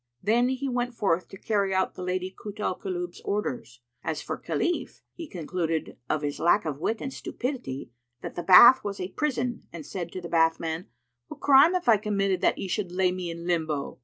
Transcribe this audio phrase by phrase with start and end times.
[0.23, 3.81] Then he went forth to carry out the Lady Kut al Kulub's orders.
[4.03, 7.91] As for Khalif, he concluded, of his lack of wit and stupidity,
[8.21, 10.87] that the bath was a prison and said to the bathman,
[11.27, 13.99] "What crime have I committed that ye should lay me in limbo?"